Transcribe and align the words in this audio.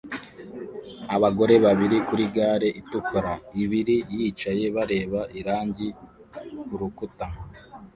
abagore 1.15 1.53
babiri 1.65 1.97
kuri 2.07 2.23
gare 2.35 2.69
itukura 2.81 3.31
ibiri 3.63 3.95
yicaye 4.15 4.65
bareba 4.75 5.21
irangi 5.39 5.87
kurukuta 6.67 7.25